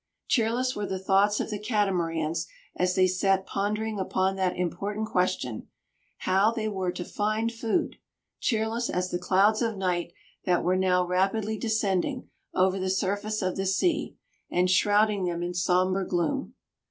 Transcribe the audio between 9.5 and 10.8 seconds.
of night that were